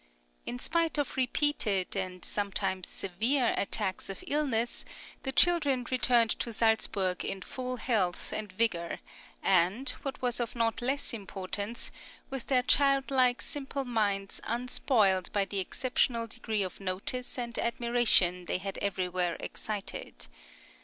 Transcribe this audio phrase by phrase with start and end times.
[0.47, 4.83] In spite of repeated, and sometimes severe, attacks of illness,
[5.21, 8.97] the children returned to Salzburg in full health and vigour,
[9.43, 11.91] and, what was of not less importance,
[12.31, 18.57] with their childlike simple minds unspoiled by the exceptional degree of notice and admiration they
[18.57, 20.25] had everywhere excited.